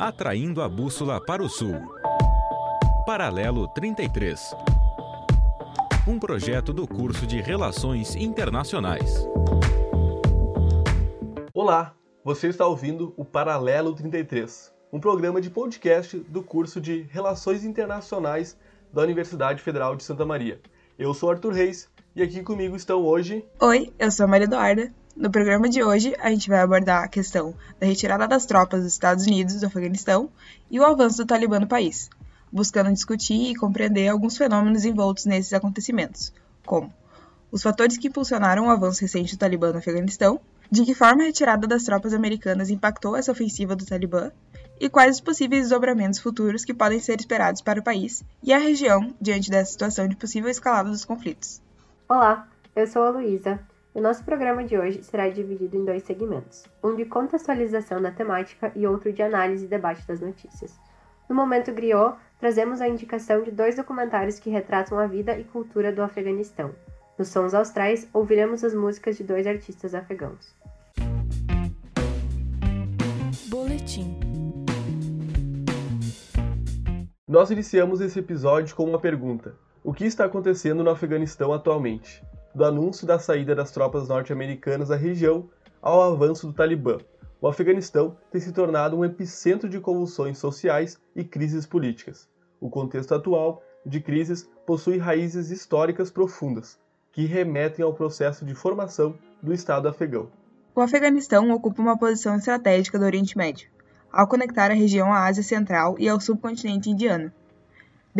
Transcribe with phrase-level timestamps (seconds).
[0.00, 1.74] atraindo a bússola para o sul.
[3.04, 4.40] Paralelo 33.
[6.08, 9.28] Um projeto do curso de Relações Internacionais.
[11.52, 11.94] Olá,
[12.24, 18.56] você está ouvindo o Paralelo 33, um programa de podcast do curso de Relações Internacionais
[18.90, 20.62] da Universidade Federal de Santa Maria.
[20.98, 23.44] Eu sou Arthur Reis e aqui comigo estão hoje.
[23.60, 24.99] Oi, eu sou a Maria Eduarda.
[25.16, 28.92] No programa de hoje, a gente vai abordar a questão da retirada das tropas dos
[28.92, 30.30] Estados Unidos do Afeganistão
[30.70, 32.08] e o avanço do Talibã no país,
[32.50, 36.32] buscando discutir e compreender alguns fenômenos envoltos nesses acontecimentos,
[36.64, 36.92] como
[37.50, 41.26] os fatores que impulsionaram o avanço recente do Talibã no Afeganistão, de que forma a
[41.26, 44.30] retirada das tropas americanas impactou essa ofensiva do Talibã
[44.78, 48.58] e quais os possíveis desdobramentos futuros que podem ser esperados para o país e a
[48.58, 51.60] região diante dessa situação de possível escalada dos conflitos.
[52.08, 53.58] Olá, eu sou a Luísa.
[53.92, 58.70] O nosso programa de hoje será dividido em dois segmentos, um de contextualização da temática
[58.76, 60.78] e outro de análise e debate das notícias.
[61.28, 65.90] No momento Griot, trazemos a indicação de dois documentários que retratam a vida e cultura
[65.92, 66.72] do Afeganistão.
[67.18, 70.54] Nos Sons Austrais, ouviremos as músicas de dois artistas afegãos.
[73.48, 74.20] Boletim.
[77.26, 82.22] Nós iniciamos esse episódio com uma pergunta: O que está acontecendo no Afeganistão atualmente?
[82.52, 85.48] Do anúncio da saída das tropas norte-americanas da região
[85.80, 86.98] ao avanço do Talibã,
[87.40, 92.28] o Afeganistão tem se tornado um epicentro de convulsões sociais e crises políticas.
[92.60, 96.78] O contexto atual de crises possui raízes históricas profundas,
[97.12, 100.28] que remetem ao processo de formação do Estado afegão.
[100.74, 103.70] O Afeganistão ocupa uma posição estratégica do Oriente Médio,
[104.12, 107.32] ao conectar a região à Ásia Central e ao subcontinente indiano.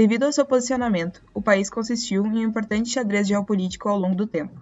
[0.01, 4.27] Devido ao seu posicionamento, o país consistiu em um importante xadrez geopolítico ao longo do
[4.27, 4.59] tempo.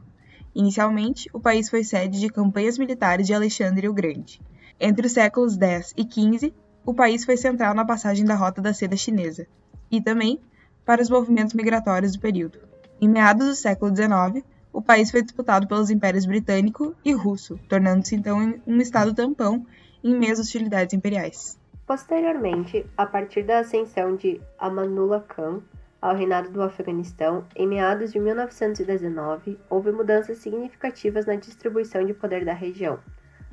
[0.53, 4.41] Inicialmente, o país foi sede de campanhas militares de Alexandre o Grande.
[4.81, 6.53] Entre os séculos X e XV,
[6.85, 9.47] o país foi central na passagem da Rota da Seda Chinesa,
[9.89, 10.41] e também
[10.85, 12.59] para os movimentos migratórios do período.
[13.01, 18.17] Em meados do século XIX, o país foi disputado pelos impérios britânico e russo, tornando-se
[18.17, 19.65] então um estado tampão
[20.03, 21.57] em meio às hostilidades imperiais.
[21.89, 25.63] Posteriormente, a partir da ascensão de Amanullah Khan
[26.03, 32.45] ao reinado do Afeganistão, em meados de 1919, houve mudanças significativas na distribuição de poder
[32.45, 33.01] da região.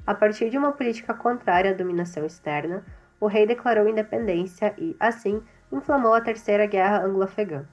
[0.05, 2.83] A partir de uma política contrária à dominação externa,
[3.21, 5.41] o rei declarou independência e, assim,
[5.71, 7.65] inflamou a Terceira Guerra Anglo-Afegã.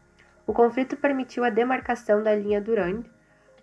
[0.47, 3.03] O conflito permitiu a demarcação da linha Durand,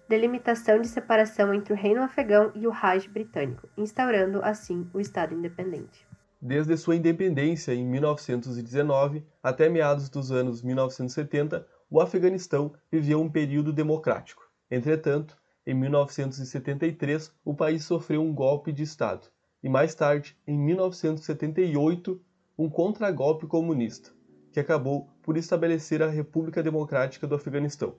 [0.09, 5.33] delimitação de separação entre o reino afegão e o Raj britânico, instaurando assim o Estado
[5.33, 6.08] independente.
[6.41, 13.73] Desde sua independência em 1919 até meados dos anos 1970, o Afeganistão viveu um período
[13.73, 14.49] democrático.
[14.71, 19.27] Entretanto, em 1973, o país sofreu um golpe de Estado
[19.61, 22.21] e mais tarde, em 1978,
[22.57, 24.11] um contragolpe comunista,
[24.53, 27.95] que acabou por estabelecer a República Democrática do Afeganistão.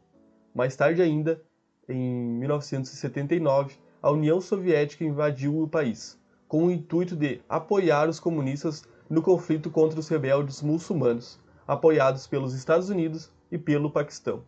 [0.55, 1.43] Mais tarde ainda,
[1.89, 1.99] em
[2.39, 6.19] 1979, a União Soviética invadiu o país,
[6.51, 12.55] com o intuito de apoiar os comunistas no conflito contra os rebeldes muçulmanos, apoiados pelos
[12.55, 14.43] Estados Unidos e pelo Paquistão.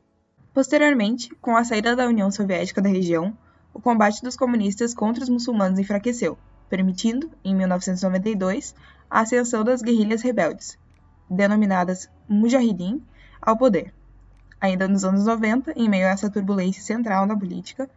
[0.53, 3.39] Posteriormente, com a saída da União Soviética da região,
[3.73, 6.37] o combate dos comunistas contra os muçulmanos enfraqueceu,
[6.69, 8.75] permitindo, em 1992,
[9.09, 10.77] a ascensão das guerrilhas rebeldes,
[11.31, 13.01] denominadas Mujahideen,
[13.41, 13.95] ao poder.
[14.61, 17.89] Ainda nos anos 90, em meio a essa turbulência central na política,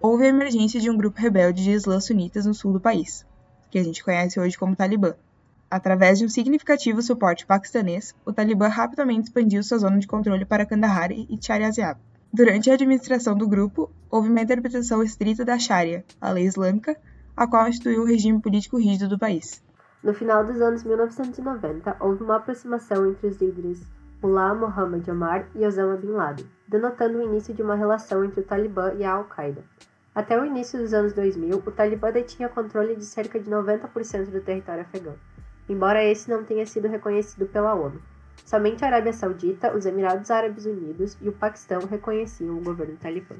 [0.00, 3.26] houve a emergência de um grupo rebelde de islãs sunitas no sul do país,
[3.70, 5.14] que a gente conhece hoje como Talibã.
[5.70, 10.64] Através de um significativo suporte paquistanês, o Talibã rapidamente expandiu sua zona de controle para
[10.64, 12.00] Kandahar e Chariazab.
[12.32, 16.96] Durante a administração do grupo, houve uma interpretação estrita da Sharia, a lei islâmica,
[17.36, 19.62] a qual instituiu o regime político rígido do país.
[20.02, 23.82] No final dos anos 1990, houve uma aproximação entre os líderes
[24.22, 28.44] Mullah Muhammad Omar e Osama Bin Laden, denotando o início de uma relação entre o
[28.44, 29.62] Talibã e a Al-Qaeda.
[30.12, 34.40] Até o início dos anos 2000, o Talibã detinha controle de cerca de 90% do
[34.40, 35.14] território afegão,
[35.68, 38.02] embora esse não tenha sido reconhecido pela ONU.
[38.44, 43.36] Somente a Arábia Saudita, os Emirados Árabes Unidos e o Paquistão reconheciam o governo talibã.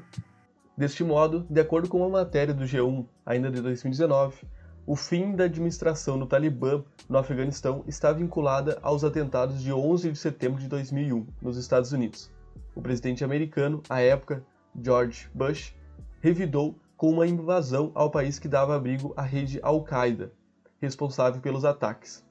[0.77, 4.47] Deste modo, de acordo com uma matéria do G1, ainda de 2019,
[4.87, 10.17] o fim da administração do Talibã no Afeganistão está vinculada aos atentados de 11 de
[10.17, 12.31] setembro de 2001 nos Estados Unidos.
[12.73, 14.41] O presidente americano, à época,
[14.81, 15.75] George Bush,
[16.21, 20.31] revidou com uma invasão ao país que dava abrigo à rede Al-Qaeda,
[20.79, 22.23] responsável pelos ataques.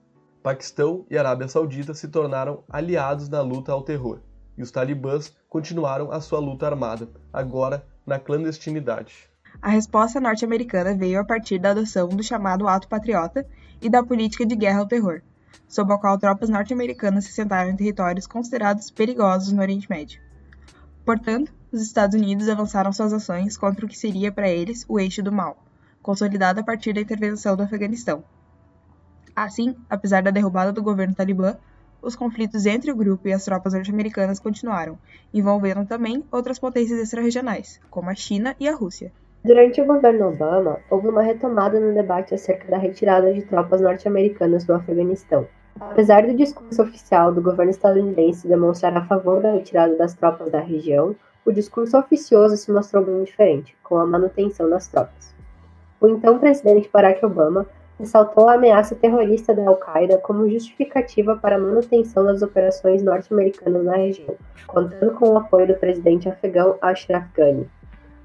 [0.43, 4.21] Paquistão e Arábia Saudita se tornaram aliados na luta ao terror,
[4.57, 9.29] e os talibãs continuaram a sua luta armada, agora na clandestinidade.
[9.61, 13.45] A resposta norte-americana veio a partir da adoção do chamado Ato Patriota
[13.83, 15.21] e da política de guerra ao terror,
[15.69, 20.21] sob a qual tropas norte-americanas se sentaram em territórios considerados perigosos no Oriente Médio.
[21.05, 25.23] Portanto, os Estados Unidos avançaram suas ações contra o que seria para eles o eixo
[25.23, 25.57] do mal,
[26.03, 28.25] consolidado a partir da intervenção do Afeganistão.
[29.35, 31.57] Assim, apesar da derrubada do governo talibã,
[32.03, 34.99] os conflitos entre o grupo e as tropas norte-americanas continuaram,
[35.33, 39.13] envolvendo também outras potências extra-regionais, como a China e a Rússia.
[39.45, 44.65] Durante o governo Obama, houve uma retomada no debate acerca da retirada de tropas norte-americanas
[44.65, 45.47] do Afeganistão.
[45.79, 50.61] Apesar do discurso oficial do governo estadunidense demonstrar a favor da retirada das tropas da
[50.61, 55.35] região, o discurso oficioso se mostrou bem diferente, com a manutenção das tropas.
[56.01, 57.67] O então presidente Barack Obama
[57.99, 63.97] ressaltou a ameaça terrorista da Al-Qaeda como justificativa para a manutenção das operações norte-americanas na
[63.97, 64.35] região,
[64.67, 67.69] contando com o apoio do presidente afegão Ashraf Ghani.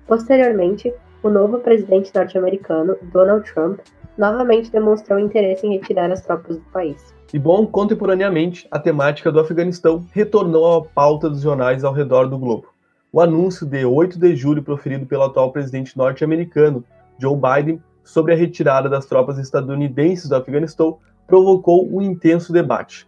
[0.08, 3.80] Posteriormente, o novo presidente norte-americano, Donald Trump,
[4.18, 7.14] novamente demonstrou interesse em retirar as tropas do país.
[7.34, 12.38] E bom, contemporaneamente, a temática do Afeganistão retornou à pauta dos jornais ao redor do
[12.38, 12.75] globo.
[13.16, 16.84] O anúncio de 8 de julho proferido pelo atual presidente norte-americano,
[17.18, 23.08] Joe Biden, sobre a retirada das tropas estadunidenses do Afeganistão provocou um intenso debate.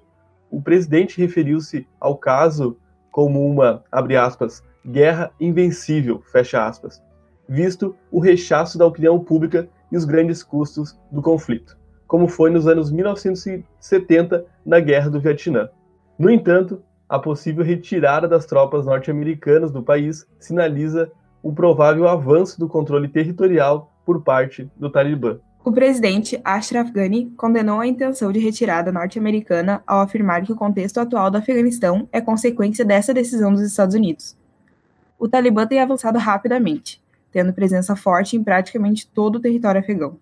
[0.50, 2.77] O presidente referiu-se ao caso
[3.12, 7.04] como uma, abre aspas, guerra invencível, fecha aspas,
[7.45, 11.77] visto o rechaço da opinião pública e os grandes custos do conflito,
[12.07, 15.68] como foi nos anos 1970 na Guerra do Vietnã.
[16.18, 21.12] No entanto, a possível retirada das tropas norte-americanas do país sinaliza
[21.44, 25.39] um provável avanço do controle territorial por parte do Talibã.
[25.63, 30.98] O presidente Ashraf Ghani condenou a intenção de retirada norte-americana ao afirmar que o contexto
[30.98, 34.38] atual do Afeganistão é consequência dessa decisão dos Estados Unidos.
[35.19, 37.01] O Talibã tem avançado rapidamente,
[37.31, 40.18] tendo presença forte em praticamente todo o território afegão.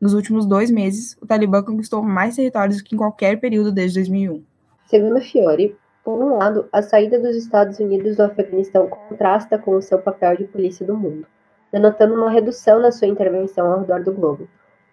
[0.00, 4.00] Nos últimos dois meses, o Talibã conquistou mais territórios do que em qualquer período desde
[4.00, 4.42] 2001.
[4.86, 9.82] Segundo Fiore, por um lado, a saída dos Estados Unidos do Afeganistão contrasta com o
[9.82, 11.26] seu papel de polícia do mundo,
[11.70, 14.48] denotando uma redução na sua intervenção ao redor do globo.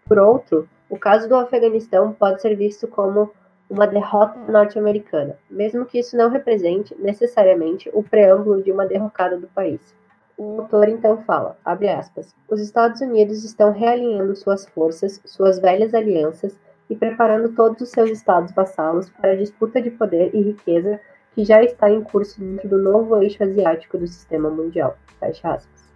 [0.06, 3.32] Por outro, o caso do Afeganistão pode ser visto como
[3.70, 9.48] uma derrota norte-americana, mesmo que isso não represente necessariamente o preâmbulo de uma derrocada do
[9.48, 9.96] país.
[10.38, 15.94] O autor então fala, abre aspas, os Estados Unidos estão realinhando suas forças, suas velhas
[15.94, 16.58] alianças
[16.90, 21.00] e preparando todos os seus estados vassalos para a disputa de poder e riqueza
[21.34, 24.98] que já está em curso dentro do novo eixo asiático do sistema mundial.
[25.20, 25.88] Fecha aspas.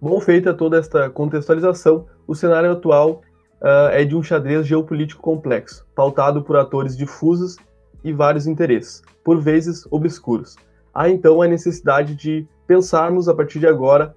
[0.00, 3.22] Bom, feita toda esta contextualização, o cenário atual
[3.60, 7.56] uh, é de um xadrez geopolítico complexo, pautado por atores difusos
[8.04, 10.56] e vários interesses, por vezes obscuros.
[10.94, 14.14] Há então a necessidade de pensarmos a partir de agora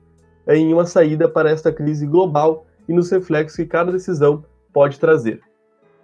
[0.48, 4.44] em uma saída para esta crise global e nos reflexos que cada decisão
[4.74, 5.42] pode trazer.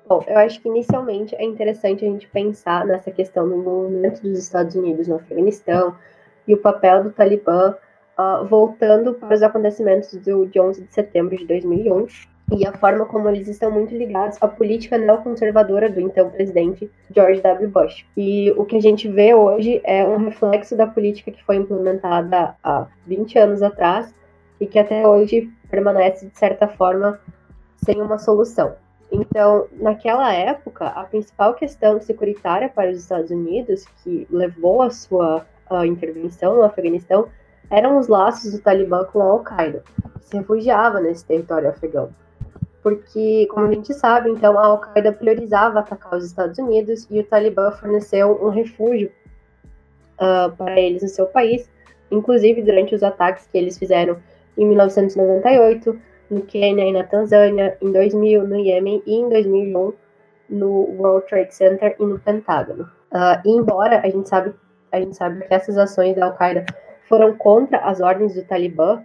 [0.08, 4.38] Bom, eu acho que inicialmente é interessante a gente pensar nessa questão do envolvimento dos
[4.38, 5.96] Estados Unidos no Afeganistão
[6.48, 7.76] e o papel do Talibã
[8.20, 12.06] uh, voltando para os acontecimentos do, de 11 de setembro de 2001
[12.52, 17.42] e a forma como eles estão muito ligados à política neoconservadora do então presidente George
[17.42, 17.70] W.
[17.70, 18.06] Bush.
[18.16, 22.56] E o que a gente vê hoje é um reflexo da política que foi implementada
[22.64, 24.14] há 20 anos atrás
[24.62, 27.20] e que até hoje permanece, de certa forma,
[27.78, 28.76] sem uma solução.
[29.12, 35.46] Então, naquela época, a principal questão securitária para os Estados Unidos, que levou a sua
[35.70, 37.28] a intervenção no Afeganistão,
[37.70, 39.84] eram os laços do Talibã com a Al-Qaeda,
[40.20, 42.10] que se refugiava nesse território afegão.
[42.84, 47.24] Porque, como a gente sabe, então a Al-Qaeda priorizava atacar os Estados Unidos e o
[47.24, 49.12] Talibã forneceu um refúgio
[50.20, 51.68] uh, para eles no seu país,
[52.12, 54.18] inclusive durante os ataques que eles fizeram
[54.56, 59.94] em 1998, no Quênia e na Tanzânia, em 2000 no Iêmen e em 2001
[60.50, 62.84] no World Trade Center e no Pentágono.
[63.12, 64.54] Uh, e embora a gente sabe
[64.96, 66.66] a gente sabe que essas ações da Al-Qaeda
[67.08, 69.04] foram contra as ordens do Talibã,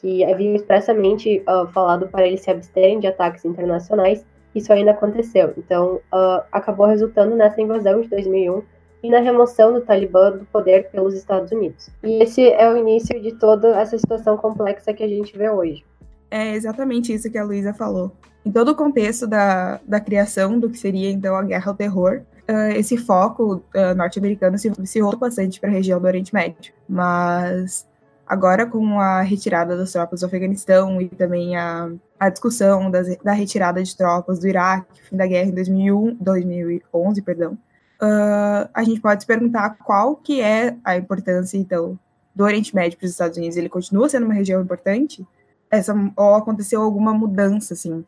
[0.00, 5.54] que haviam expressamente uh, falado para eles se absterem de ataques internacionais, isso ainda aconteceu.
[5.56, 8.62] Então, uh, acabou resultando nessa invasão de 2001
[9.02, 11.90] e na remoção do Talibã do poder pelos Estados Unidos.
[12.02, 15.84] E esse é o início de toda essa situação complexa que a gente vê hoje.
[16.32, 18.10] É exatamente isso que a Luísa falou.
[18.42, 22.22] Em todo o contexto da, da criação do que seria então a guerra ao terror,
[22.48, 26.72] uh, esse foco uh, norte-americano se, se voltou bastante para a região do Oriente Médio.
[26.88, 27.86] Mas
[28.26, 33.32] agora, com a retirada das tropas do Afeganistão e também a, a discussão das, da
[33.32, 37.52] retirada de tropas do Iraque, fim da guerra em 2001, 2011, perdão,
[38.00, 41.98] uh, a gente pode se perguntar qual que é a importância, então,
[42.34, 43.58] do Oriente Médio para os Estados Unidos.
[43.58, 45.26] Ele continua sendo uma região importante?
[45.72, 48.04] Essa ou aconteceu alguma mudança assim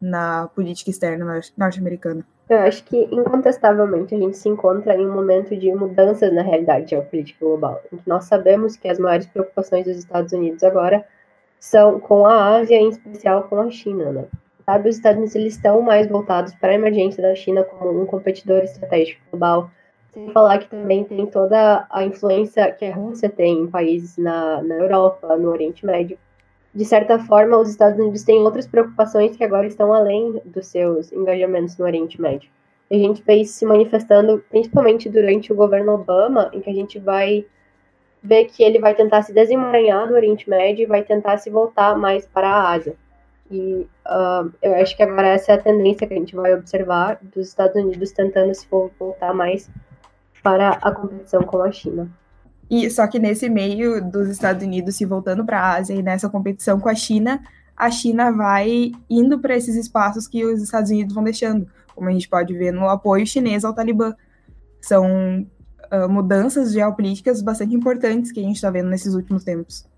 [0.00, 2.24] na política externa norte-americana?
[2.48, 6.90] Eu acho que, incontestavelmente, a gente se encontra em um momento de mudanças na realidade
[6.90, 7.82] geopolítica global.
[8.06, 11.04] Nós sabemos que as maiores preocupações dos Estados Unidos agora
[11.60, 14.24] são com a Ásia, em especial com a China, né?
[14.64, 18.06] Sabe, os Estados Unidos eles estão mais voltados para a emergência da China como um
[18.06, 19.70] competidor estratégico global.
[20.12, 24.62] Sem falar que também tem toda a influência que a Rússia tem em países na,
[24.62, 26.18] na Europa, no Oriente Médio
[26.78, 31.10] de certa forma, os Estados Unidos têm outras preocupações que agora estão além dos seus
[31.10, 32.48] engajamentos no Oriente Médio.
[32.88, 37.00] a gente vê isso se manifestando principalmente durante o governo Obama, em que a gente
[37.00, 37.44] vai
[38.22, 41.98] ver que ele vai tentar se desemaranhar do Oriente Médio e vai tentar se voltar
[41.98, 42.94] mais para a Ásia.
[43.50, 47.18] E uh, eu acho que agora essa é a tendência que a gente vai observar
[47.20, 49.68] dos Estados Unidos tentando se voltar mais
[50.44, 52.08] para a competição com a China.
[52.70, 56.28] E só que nesse meio dos Estados Unidos se voltando para a Ásia e nessa
[56.28, 57.40] competição com a China,
[57.76, 62.12] a China vai indo para esses espaços que os Estados Unidos vão deixando, como a
[62.12, 64.14] gente pode ver no apoio chinês ao Talibã.
[64.80, 65.46] São
[65.92, 69.88] uh, mudanças geopolíticas bastante importantes que a gente está vendo nesses últimos tempos.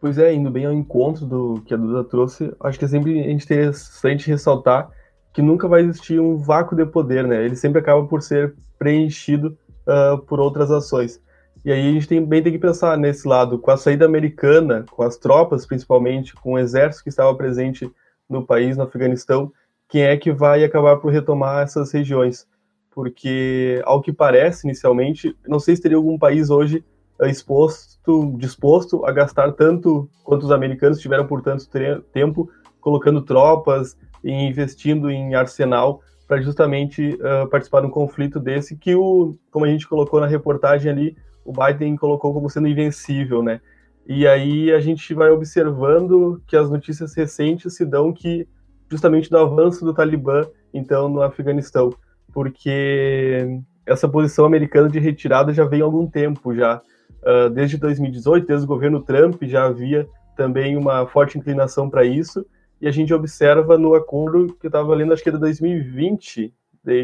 [0.00, 3.20] Pois é, indo bem ao encontro do que a Duda trouxe, acho que é sempre
[3.20, 4.90] a gente interessante ressaltar
[5.32, 7.44] que nunca vai existir um vácuo de poder, né?
[7.44, 11.20] Ele sempre acaba por ser preenchido uh, por outras ações.
[11.66, 15.02] E aí a gente também tem que pensar nesse lado, com a saída americana, com
[15.02, 17.90] as tropas principalmente, com o exército que estava presente
[18.30, 19.52] no país, no Afeganistão,
[19.88, 22.46] quem é que vai acabar por retomar essas regiões?
[22.88, 26.84] Porque, ao que parece inicialmente, não sei se teria algum país hoje
[27.18, 31.68] eh, exposto, disposto a gastar tanto quanto os americanos tiveram por tanto
[32.12, 32.48] tempo,
[32.80, 38.94] colocando tropas e investindo em arsenal para justamente uh, participar de um conflito desse que,
[38.94, 41.16] o, como a gente colocou na reportagem ali,
[41.46, 43.60] o Biden colocou como sendo invencível, né?
[44.06, 48.48] E aí a gente vai observando que as notícias recentes se dão que
[48.90, 51.90] justamente do avanço do Talibã, então, no Afeganistão,
[52.32, 56.80] porque essa posição americana de retirada já vem há algum tempo já.
[57.22, 62.46] Uh, desde 2018, desde o governo Trump, já havia também uma forte inclinação para isso,
[62.80, 66.54] e a gente observa no acordo que estava lendo, acho que é de 2020,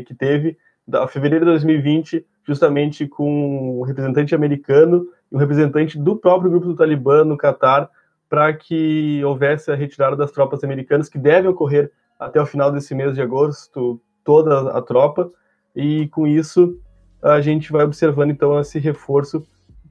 [0.07, 0.57] que teve,
[0.87, 6.67] da fevereiro de 2020, justamente com um representante americano e um representante do próprio grupo
[6.67, 7.89] do Talibã no Catar,
[8.29, 12.95] para que houvesse a retirada das tropas americanas, que deve ocorrer até o final desse
[12.95, 15.31] mês de agosto, toda a tropa,
[15.75, 16.79] e com isso
[17.23, 19.47] a gente vai observando então esse reforço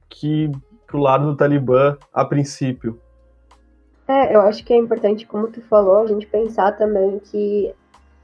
[0.08, 0.50] que
[0.86, 3.00] pro lado do Talibã a princípio.
[4.06, 7.72] É, eu acho que é importante, como tu falou, a gente pensar também que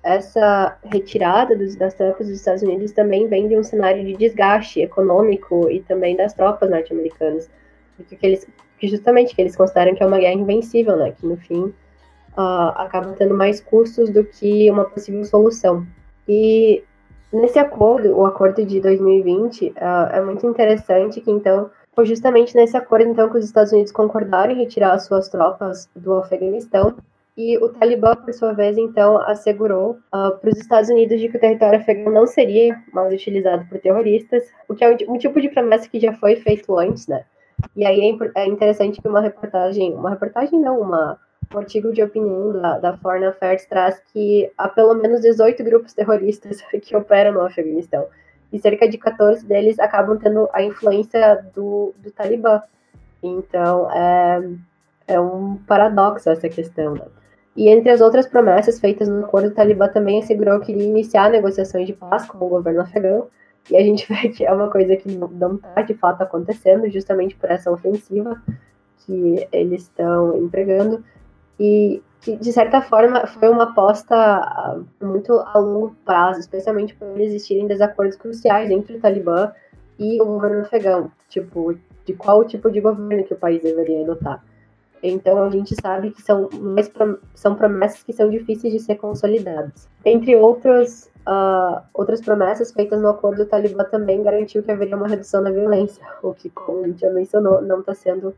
[0.08, 4.80] essa retirada dos, das tropas dos Estados Unidos também vem de um cenário de desgaste
[4.80, 7.50] econômico e também das tropas norte-americanas,
[7.96, 8.46] porque eles,
[8.82, 11.64] justamente que eles consideram que é uma guerra invencível, né, que no fim
[12.36, 15.86] uh, acaba tendo mais custos do que uma possível solução.
[16.26, 16.82] E
[17.32, 22.56] nesse acordo, o acordo de 2020, uh, ah, é muito interessante que então foi justamente
[22.56, 26.96] nesse acordo então que os Estados Unidos concordaram em retirar as suas tropas do Afeganistão
[27.38, 31.36] e o Talibã, por sua vez, então, assegurou uh, para os Estados Unidos de que
[31.36, 35.40] o território afegão não seria mais utilizado por terroristas, o que é um, um, tipo
[35.40, 37.24] de promessa que já foi feito antes, né?
[37.76, 41.16] E aí é, é interessante que uma reportagem, uma reportagem não, uma,
[41.54, 45.94] um artigo de opinião da, da Foreign Affairs traz que há pelo menos 18 grupos
[45.94, 48.04] terroristas que operam no Afeganistão.
[48.52, 52.60] E cerca de 14 deles acabam tendo a influência do, do Talibã.
[53.22, 54.42] Então, é,
[55.06, 57.04] é um paradoxo essa questão, né?
[57.58, 61.28] E entre as outras promessas feitas no acordo, o Talibã também assegurou que iria iniciar
[61.28, 63.26] negociações de paz com o governo afegão.
[63.68, 67.34] E a gente vê que é uma coisa que não está de fato acontecendo, justamente
[67.34, 68.40] por essa ofensiva
[68.98, 71.02] que eles estão empregando.
[71.58, 77.20] E que, de certa forma, foi uma aposta ah, muito a longo prazo, especialmente por
[77.20, 79.50] existirem desacordos cruciais entre o Talibã
[79.98, 81.10] e o governo afegão.
[81.28, 84.44] Tipo, de qual tipo de governo que o país deveria adotar.
[85.02, 86.90] Então a gente sabe que são, mais
[87.34, 89.88] são promessas que são difíceis de ser consolidadas.
[90.04, 95.08] Entre outros, uh, outras promessas feitas no acordo, o Talibã também garantiu que haveria uma
[95.08, 98.34] redução da violência, o que, como a gente já mencionou, não está sendo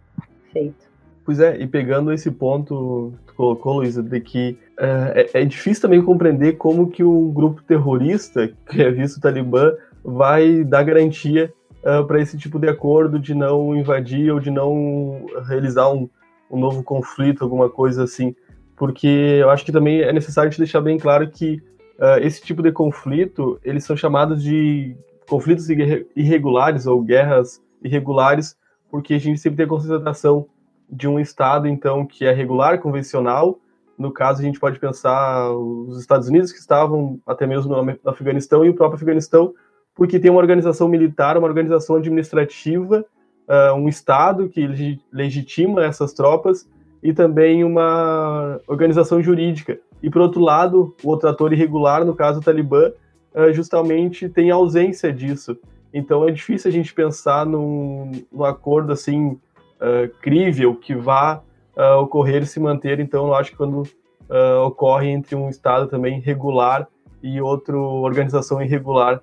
[0.53, 0.91] feito.
[1.25, 5.45] Pois é, e pegando esse ponto que tu colocou, Luísa, de que uh, é, é,
[5.45, 10.83] difícil também compreender como que um grupo terrorista, que é visto o Talibã, vai dar
[10.83, 11.53] garantia
[11.85, 16.09] uh, para esse tipo de acordo de não invadir ou de não realizar um,
[16.51, 18.35] um novo conflito, alguma coisa assim,
[18.77, 21.63] porque eu acho que também é necessário te deixar bem claro que
[21.99, 24.97] uh, esse tipo de conflito, eles são chamados de
[25.29, 25.69] conflitos
[26.17, 28.57] irregulares ou guerras irregulares,
[28.91, 30.47] porque a gente sempre tem a concentração
[30.91, 33.61] de um Estado, então, que é regular, convencional.
[33.97, 38.65] No caso, a gente pode pensar os Estados Unidos, que estavam até mesmo no Afeganistão,
[38.65, 39.55] e o próprio Afeganistão,
[39.95, 43.05] porque tem uma organização militar, uma organização administrativa,
[43.51, 46.67] uh, um Estado que legitima essas tropas,
[47.03, 49.79] e também uma organização jurídica.
[50.03, 52.93] E, por outro lado, o outro ator irregular, no caso o Talibã,
[53.35, 55.59] uh, justamente tem ausência disso.
[55.93, 61.43] Então é difícil a gente pensar num, num acordo assim uh, crível que vá
[61.77, 63.01] uh, ocorrer e se manter.
[63.01, 66.87] Então eu acho que quando uh, ocorre entre um Estado também regular
[67.23, 69.21] e outra organização irregular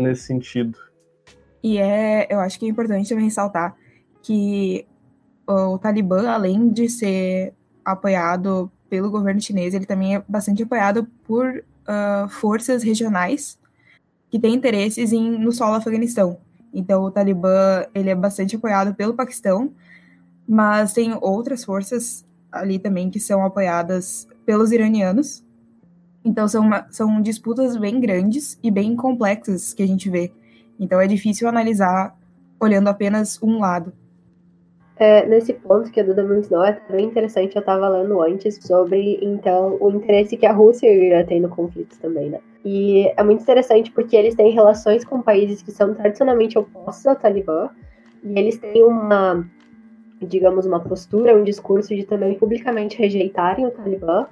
[0.00, 0.76] nesse sentido.
[1.62, 3.76] E é, eu acho que é importante também ressaltar
[4.22, 4.86] que
[5.46, 11.64] o Talibã, além de ser apoiado pelo governo chinês, ele também é bastante apoiado por
[12.28, 13.58] forças regionais
[14.30, 16.38] que tem interesses em, no solo Afeganistão.
[16.72, 19.72] Então, o Talibã ele é bastante apoiado pelo Paquistão,
[20.46, 25.42] mas tem outras forças ali também que são apoiadas pelos iranianos.
[26.24, 30.30] Então, são, uma, são disputas bem grandes e bem complexas que a gente vê.
[30.78, 32.16] Então, é difícil analisar
[32.60, 33.92] olhando apenas um lado.
[34.98, 39.18] É, nesse ponto que a Duda mencionou, é bem interessante, eu estava lendo antes sobre,
[39.22, 42.40] então, o interesse que a Rússia e o Irã têm no conflito também, né?
[42.64, 47.14] E é muito interessante porque eles têm relações com países que são tradicionalmente opostos ao
[47.14, 47.70] Talibã,
[48.24, 49.48] e eles têm uma,
[50.20, 54.26] digamos, uma postura, um discurso de também publicamente rejeitarem o Talibã,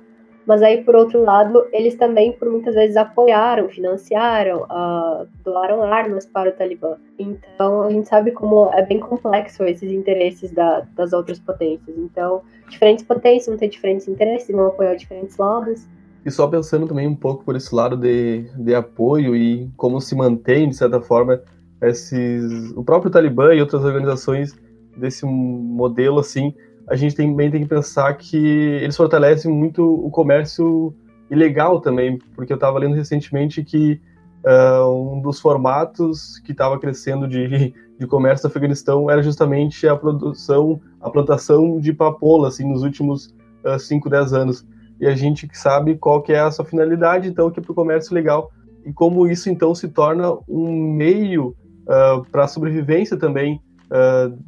[0.47, 6.25] mas aí, por outro lado, eles também, por muitas vezes, apoiaram, financiaram, uh, doaram armas
[6.25, 6.97] para o Talibã.
[7.19, 11.99] Então, a gente sabe como é bem complexo esses interesses da, das outras potências.
[11.99, 15.85] Então, diferentes potências vão ter diferentes interesses, vão apoiar diferentes lados.
[16.25, 20.15] E só pensando também um pouco por esse lado de, de apoio e como se
[20.15, 21.43] mantém, de certa forma,
[21.83, 24.55] esses, o próprio Talibã e outras organizações
[24.97, 26.55] desse modelo, assim,
[26.89, 30.95] a gente também tem que pensar que eles fortalecem muito o comércio
[31.31, 34.01] ilegal também, porque eu estava lendo recentemente que
[34.45, 39.97] uh, um dos formatos que estava crescendo de, de comércio do Afeganistão era justamente a
[39.97, 43.35] produção, a plantação de papoula, assim, nos últimos
[43.81, 44.67] 5, uh, 10 anos.
[45.01, 47.75] E a gente sabe qual que é a sua finalidade, então, que é para o
[47.75, 48.51] comércio legal.
[48.85, 51.49] E como isso, então, se torna um meio
[51.83, 53.61] uh, para a sobrevivência também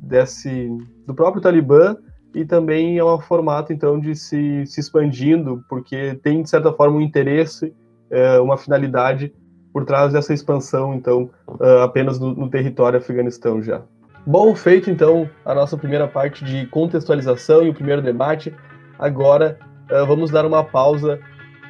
[0.02, 0.68] desse,
[1.06, 1.96] do próprio Talibã
[2.38, 6.98] e também é um formato então de se, se expandindo, porque tem de certa forma
[6.98, 7.74] um interesse,
[8.08, 9.34] é, uma finalidade
[9.72, 13.82] por trás dessa expansão, então uh, apenas no, no, território Afeganistão já.
[14.24, 18.54] Bom, feito então a nossa primeira parte de contextualização e o primeiro debate.
[18.98, 19.58] Agora
[19.90, 21.18] uh, vamos dar uma pausa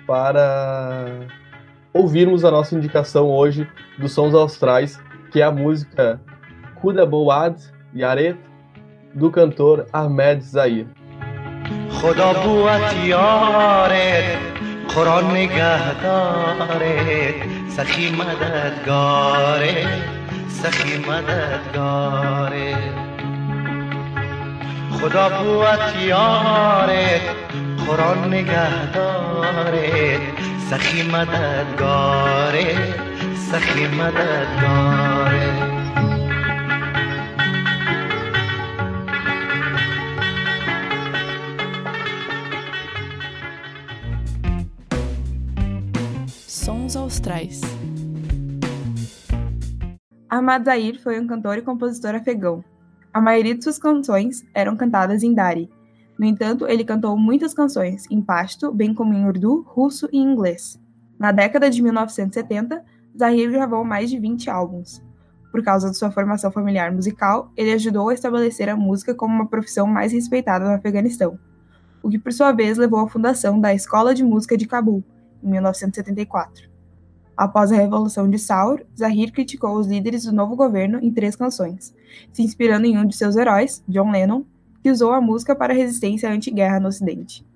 [0.07, 1.07] para
[1.95, 3.67] ouvirmos a nossa indicação hoje
[3.99, 5.01] dos sons austrais,
[5.33, 6.21] que é a música
[6.81, 7.57] Kuda Boad
[7.95, 8.48] Yaret
[9.15, 10.87] do cantor Ahmed Zahir.
[11.91, 14.39] خدا بوت یارت
[14.95, 17.35] قرآن نگهدارت
[17.77, 19.87] سخی مددگارت
[20.49, 22.79] سخی مددگارت
[25.01, 27.21] خدا بوت یارت
[27.87, 30.21] قرآن نگهدارت
[30.71, 32.95] سخی مددگارت
[33.51, 35.78] سخی مددگارت
[47.19, 47.61] sons austrais.
[50.31, 52.63] Ahmad Zahir foi um cantor e compositor afegão.
[53.13, 55.69] A maioria de suas canções eram cantadas em Dari.
[56.19, 60.81] No entanto, ele cantou muitas canções em pashto, bem como em urdu, russo e inglês.
[61.19, 62.85] Na década de 1970,
[63.19, 65.03] Zahir gravou mais de 20 álbuns.
[65.51, 69.49] Por causa de sua formação familiar musical, ele ajudou a estabelecer a música como uma
[69.49, 71.39] profissão mais respeitada no Afeganistão,
[72.03, 75.03] o que por sua vez levou à fundação da Escola de Música de Cabul,
[75.43, 76.68] em 1974.
[77.39, 81.95] Após a Revolução de Saur, Zahir criticou os líderes do novo governo em três canções,
[82.33, 84.43] se inspirando em um de seus heróis, John Lennon,
[84.83, 87.47] que usou a música para a resistência anti-guerra no Ocidente.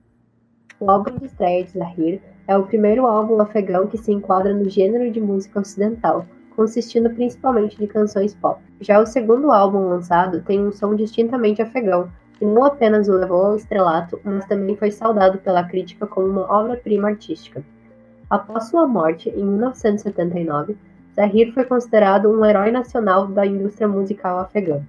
[0.79, 4.71] O álbum de estreia de Zahir é o primeiro álbum afegão que se enquadra no
[4.71, 8.63] gênero de música ocidental, consistindo principalmente de canções pop.
[8.81, 13.47] Já o segundo álbum lançado tem um som distintamente afegão, que não apenas o levou
[13.47, 17.65] ao estrelato, mas também foi saudado pela crítica como uma obra-prima artística.
[18.33, 20.75] Após sua morte, em 1979,
[21.15, 24.81] Zahir foi considerado um herói nacional da indústria musical afegã.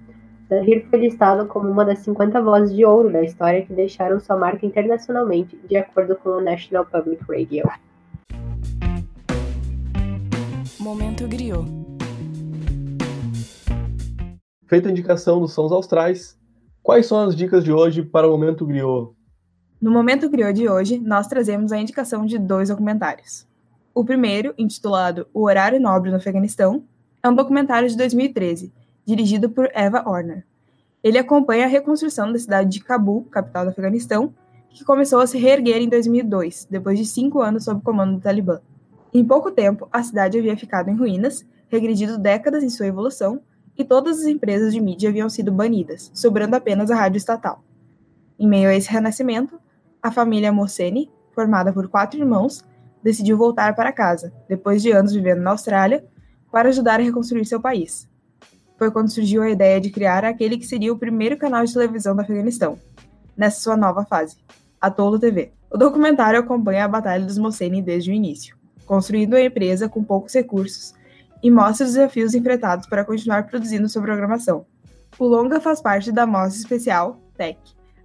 [0.48, 4.34] Zahir foi listado como uma das 50 vozes de ouro da história que deixaram sua
[4.38, 7.70] marca internacionalmente, de acordo com o National Public Radio.
[10.80, 11.68] Momento Griot.
[14.66, 16.42] Feita a indicação dos sons austrais,
[16.82, 19.14] Quais são as dicas de hoje para o Momento Griot?
[19.84, 23.46] No Momento Griot de hoje, nós trazemos a indicação de dois documentários.
[23.94, 26.84] O primeiro, intitulado O Horário Nobre no Afeganistão,
[27.22, 28.72] é um documentário de 2013,
[29.04, 30.42] dirigido por Eva Horner.
[31.02, 34.32] Ele acompanha a reconstrução da cidade de Cabul, capital do Afeganistão,
[34.70, 38.62] que começou a se reerguer em 2002, depois de cinco anos sob comando do Talibã.
[39.12, 43.38] Em pouco tempo, a cidade havia ficado em ruínas, regredido décadas em sua evolução,
[43.76, 47.62] e todas as empresas de mídia haviam sido banidas, sobrando apenas a rádio estatal.
[48.38, 49.62] Em meio a esse renascimento,
[50.04, 52.62] a família Mohseni, formada por quatro irmãos,
[53.02, 56.04] decidiu voltar para casa, depois de anos vivendo na Austrália,
[56.52, 58.06] para ajudar a reconstruir seu país.
[58.76, 62.14] Foi quando surgiu a ideia de criar aquele que seria o primeiro canal de televisão
[62.14, 62.78] do Afeganistão,
[63.34, 64.36] nessa sua nova fase,
[64.78, 65.52] a Tolo TV.
[65.70, 70.34] O documentário acompanha a Batalha dos Mohseni desde o início, construindo a empresa com poucos
[70.34, 70.92] recursos
[71.42, 74.66] e mostra os desafios enfrentados para continuar produzindo sua programação.
[75.18, 77.58] O longa faz parte da mostra especial Tech,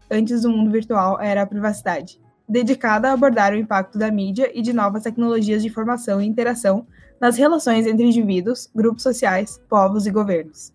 [0.10, 4.62] antes do mundo virtual era a privacidade, dedicada a abordar o impacto da mídia e
[4.62, 6.86] de novas tecnologias de informação e interação
[7.20, 10.72] nas relações entre indivíduos, grupos sociais, povos e governos.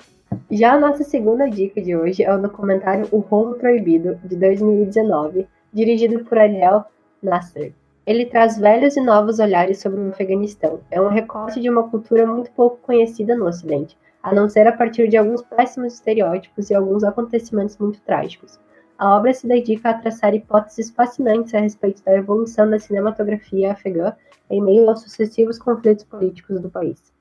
[0.50, 5.46] Já a nossa segunda dica de hoje é o documentário O Rolo Proibido, de 2019,
[5.72, 6.84] dirigido por Ariel
[7.22, 7.72] Nasser.
[8.06, 10.80] Ele traz velhos e novos olhares sobre o Afeganistão.
[10.90, 14.72] É um recorte de uma cultura muito pouco conhecida no Ocidente, a não ser a
[14.72, 18.58] partir de alguns péssimos estereótipos e alguns acontecimentos muito trágicos.
[18.96, 24.12] A obra se dedica a traçar hipóteses fascinantes a respeito da evolução da cinematografia afegã
[24.48, 27.12] em meio aos sucessivos conflitos políticos do país.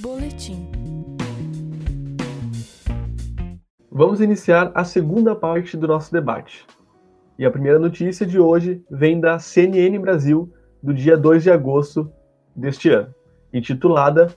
[0.00, 0.68] Boletim.
[3.92, 6.66] Vamos iniciar a segunda parte do nosso debate.
[7.38, 12.12] E a primeira notícia de hoje vem da CNN Brasil, do dia 2 de agosto
[12.56, 13.14] deste ano,
[13.52, 14.34] intitulada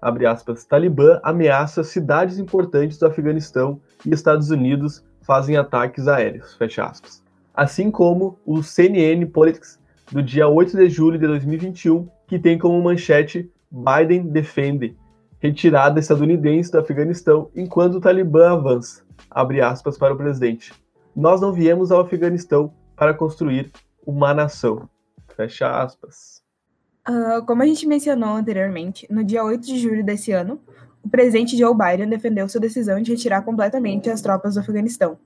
[0.00, 6.84] abre aspas, Talibã ameaça cidades importantes do Afeganistão e Estados Unidos fazem ataques aéreos, fecha
[6.84, 7.22] aspas.
[7.54, 9.78] Assim como o CNN Politics
[10.12, 14.96] do dia 8 de julho de 2021, que tem como manchete Biden defende
[15.38, 20.72] retirada estadunidense do Afeganistão enquanto o Talibã avança, abre aspas para o presidente.
[21.14, 23.70] Nós não viemos ao Afeganistão para construir
[24.06, 24.88] uma nação,
[25.34, 26.42] fecha aspas.
[27.08, 30.60] Uh, como a gente mencionou anteriormente, no dia 8 de julho desse ano,
[31.06, 35.16] o presidente Joe Biden defendeu sua decisão de retirar completamente as tropas do Afeganistão,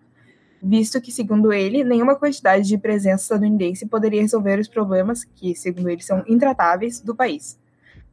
[0.62, 5.88] visto que, segundo ele, nenhuma quantidade de presença estadunidense poderia resolver os problemas que, segundo
[5.88, 7.58] ele, são intratáveis do país.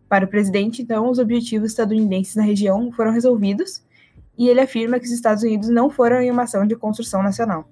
[0.08, 3.84] Para o presidente, então, os objetivos estadunidenses na região foram resolvidos
[4.38, 7.67] e ele afirma que os Estados Unidos não foram em uma ação de construção nacional.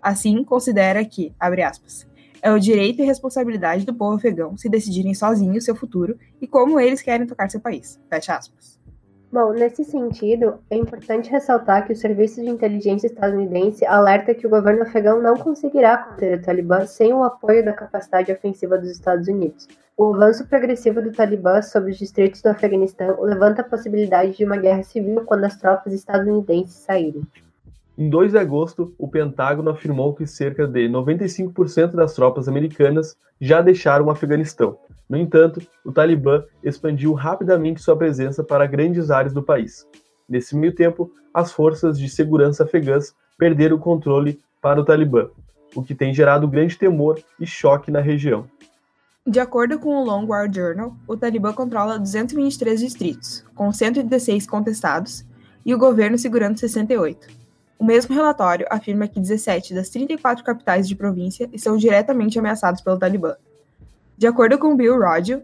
[0.00, 2.06] Assim, considera que, abre aspas,
[2.40, 6.80] é o direito e responsabilidade do povo afegão se decidirem sozinhos seu futuro e como
[6.80, 8.00] eles querem tocar seu país.
[8.08, 8.75] Fecha aspas.
[9.36, 14.48] Bom, nesse sentido, é importante ressaltar que o Serviço de Inteligência estadunidense alerta que o
[14.48, 19.28] governo afegão não conseguirá conter o Talibã sem o apoio da capacidade ofensiva dos Estados
[19.28, 19.68] Unidos.
[19.94, 24.56] O avanço progressivo do Talibã sobre os distritos do Afeganistão levanta a possibilidade de uma
[24.56, 27.20] guerra civil quando as tropas estadunidenses saírem.
[27.98, 33.60] Em 2 de agosto, o Pentágono afirmou que cerca de 95% das tropas americanas já
[33.60, 34.78] deixaram o Afeganistão.
[35.08, 39.86] No entanto, o Talibã expandiu rapidamente sua presença para grandes áreas do país.
[40.28, 45.28] Nesse meio tempo, as forças de segurança afegãs perderam o controle para o Talibã,
[45.74, 48.46] o que tem gerado grande temor e choque na região.
[49.24, 55.24] De acordo com o Long War Journal, o Talibã controla 223 distritos, com 116 contestados,
[55.64, 57.26] e o governo segurando 68.
[57.78, 62.98] O mesmo relatório afirma que 17 das 34 capitais de província estão diretamente ameaçadas pelo
[62.98, 63.34] Talibã.
[64.16, 65.42] De acordo com Bill Rodgers,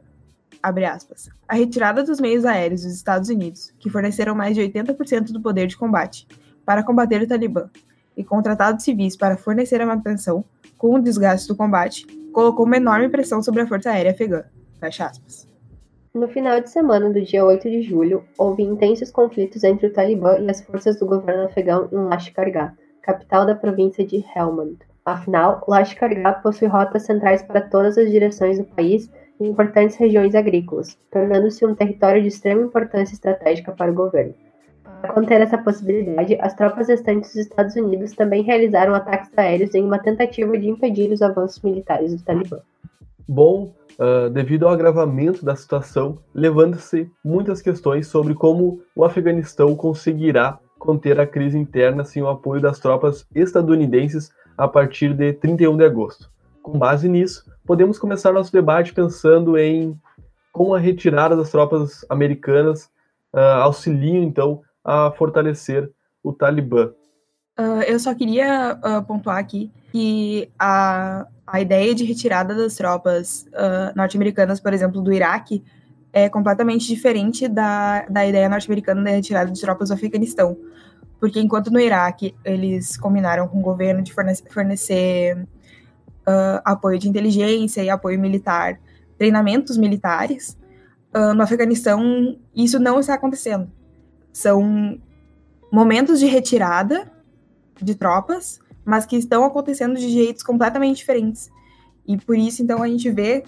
[0.62, 5.40] aspas, a retirada dos meios aéreos dos Estados Unidos, que forneceram mais de 80% do
[5.40, 6.26] poder de combate
[6.64, 7.68] para combater o Talibã,
[8.16, 10.44] e contratados civis para fornecer a manutenção,
[10.78, 14.44] com o desgaste do combate, colocou uma enorme pressão sobre a Força Aérea Afegã.
[14.80, 15.46] Fecha aspas.
[16.14, 20.38] No final de semana do dia 8 de julho, houve intensos conflitos entre o Talibã
[20.38, 24.76] e as forças do governo afegão em Lashkar capital da província de Helmand.
[25.04, 29.10] Afinal, Lashkar possui rotas centrais para todas as direções do país
[29.40, 34.34] e importantes regiões agrícolas, tornando-se um território de extrema importância estratégica para o governo.
[35.00, 39.84] Para conter essa possibilidade, as tropas restantes dos Estados Unidos também realizaram ataques aéreos em
[39.84, 42.60] uma tentativa de impedir os avanços militares do Talibã.
[43.26, 50.60] Bom, uh, devido ao agravamento da situação, levando-se muitas questões sobre como o Afeganistão conseguirá
[50.78, 55.84] conter a crise interna sem o apoio das tropas estadunidenses a partir de 31 de
[55.84, 56.30] agosto.
[56.62, 59.98] Com base nisso, podemos começar nosso debate pensando em
[60.52, 62.84] como a retirada das tropas americanas
[63.32, 65.90] uh, auxiliam então a fortalecer
[66.22, 66.92] o Talibã.
[67.58, 73.46] Uh, eu só queria uh, pontuar aqui que a, a ideia de retirada das tropas
[73.48, 75.62] uh, norte-americanas, por exemplo, do Iraque,
[76.12, 80.56] é completamente diferente da, da ideia norte-americana da retirada de tropas do Afeganistão.
[81.22, 85.46] Porque enquanto no Iraque eles combinaram com o governo de fornecer, fornecer
[86.64, 88.80] apoio de inteligência e apoio militar,
[89.16, 90.58] treinamentos militares,
[91.36, 93.70] no Afeganistão isso não está acontecendo.
[94.32, 95.00] São
[95.70, 97.08] momentos de retirada
[97.80, 101.52] de tropas, mas que estão acontecendo de jeitos completamente diferentes.
[102.04, 103.44] E por isso, então, a gente vê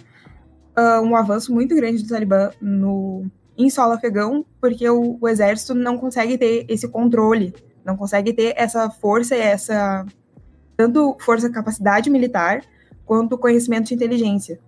[0.78, 5.74] uh, um avanço muito grande do Talibã no, em solo afegão, porque o, o, exército
[5.74, 10.04] não consegue ter esse controle, não consegue ter essa força e essa
[10.76, 12.62] tanto força capacidade militar
[13.06, 14.58] quanto conhecimento de inteligência.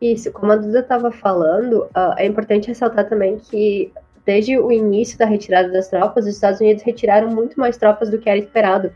[0.00, 3.92] Isso, como a Duda estava falando, uh, é importante ressaltar também que
[4.26, 8.18] desde o início da retirada das tropas, os Estados Unidos retiraram muito mais tropas do
[8.18, 8.92] que era esperado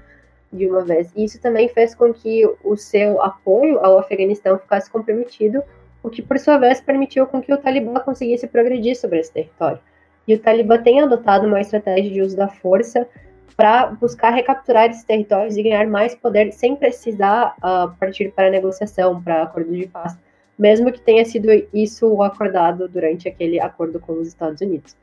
[0.53, 1.11] de uma vez.
[1.17, 5.63] E isso também fez com que o seu apoio ao Afeganistão ficasse comprometido,
[6.07, 9.81] o que por sua vez permitiu com que o Talibã conseguisse progredir sobre esse território.
[10.27, 13.09] E o Talibã tem adotado uma estratégia de uso da força
[13.57, 19.21] para buscar recapturar esses territórios e ganhar mais poder sem precisar uh, partir para negociação,
[19.21, 20.17] para acordo de paz,
[20.57, 24.97] mesmo que tenha sido isso acordado durante aquele acordo com os Estados Unidos.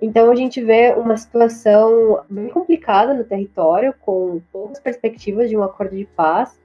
[0.00, 5.64] Então a gente vê uma situação bem complicada no território, com poucas perspectivas de um
[5.64, 6.56] acordo de paz.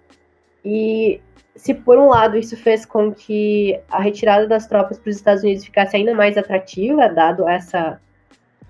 [0.64, 1.22] E
[1.56, 5.44] se por um lado isso fez com que a retirada das tropas para os Estados
[5.44, 8.00] Unidos ficasse ainda mais atrativa, dado essa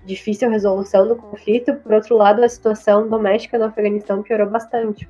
[0.04, 5.08] difícil resolução do conflito, por outro lado a situação doméstica no Afeganistão piorou bastante.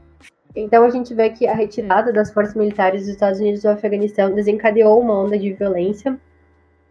[0.54, 4.32] Então a gente vê que a retirada das forças militares dos Estados Unidos do Afeganistão
[4.32, 6.16] desencadeou uma onda de violência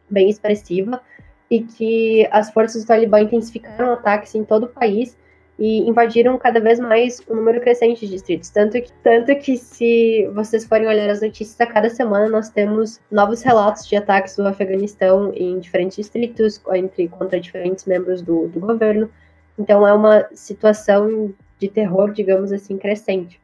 [0.09, 1.01] bem expressiva
[1.49, 5.17] e que as forças do Talibã intensificaram ataques em todo o país
[5.57, 8.49] e invadiram cada vez mais um número crescente de distritos.
[8.49, 12.99] Tanto que, tanto que se vocês forem olhar as notícias a cada semana, nós temos
[13.11, 18.59] novos relatos de ataques do Afeganistão em diferentes distritos, entre contra diferentes membros do, do
[18.59, 19.09] governo.
[19.57, 23.39] Então é uma situação de terror, digamos assim, crescente.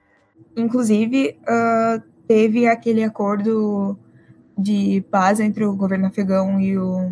[0.57, 3.97] Inclusive, uh, teve aquele acordo
[4.57, 7.11] de paz entre o governo afegão e o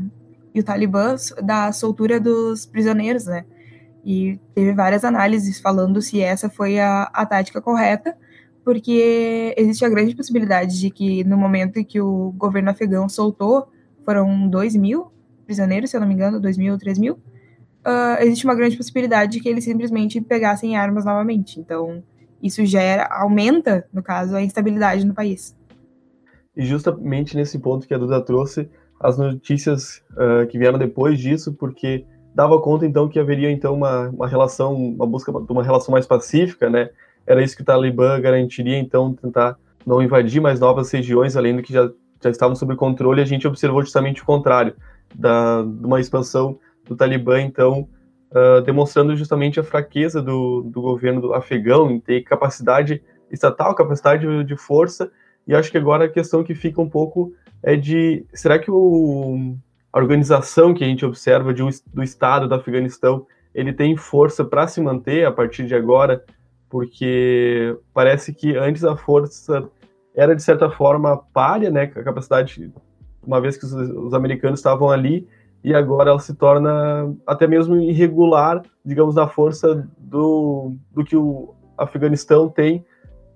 [0.58, 3.46] e o Talibã da soltura dos prisioneiros, né?
[4.10, 8.16] E teve várias análises falando se essa foi a, a tática correta,
[8.64, 13.68] porque existe a grande possibilidade de que no momento em que o governo afegão soltou,
[14.06, 15.12] foram 2 mil
[15.46, 18.78] prisioneiros, se eu não me engano, 2 mil ou 3 mil, uh, existe uma grande
[18.78, 21.60] possibilidade de que eles simplesmente pegassem armas novamente.
[21.60, 22.02] Então,
[22.42, 25.54] isso gera, aumenta, no caso, a instabilidade no país.
[26.56, 28.70] E justamente nesse ponto que a Duda trouxe,
[29.02, 32.06] as notícias uh, que vieram depois disso, porque
[32.38, 36.06] dava conta então que haveria então uma, uma relação, uma busca de uma relação mais
[36.06, 36.92] pacífica, né?
[37.26, 41.64] Era isso que o Talibã garantiria então tentar não invadir mais novas regiões além do
[41.64, 41.90] que já,
[42.22, 43.24] já estavam sob controle.
[43.24, 44.76] A gente observou justamente o contrário,
[45.16, 47.90] da, de uma expansão do Talibã então
[48.30, 54.44] uh, demonstrando justamente a fraqueza do, do governo do afegão em ter capacidade estatal, capacidade
[54.44, 55.12] de força.
[55.48, 59.58] E acho que agora a questão que fica um pouco é de será que o,
[59.92, 64.68] a organização que a gente observa de, do Estado do Afeganistão ele tem força para
[64.68, 66.24] se manter a partir de agora,
[66.70, 69.68] porque parece que antes a força
[70.14, 72.72] era de certa forma párea, né, a capacidade,
[73.26, 75.28] uma vez que os, os americanos estavam ali,
[75.64, 81.56] e agora ela se torna até mesmo irregular, digamos, na força do, do que o
[81.76, 82.86] Afeganistão tem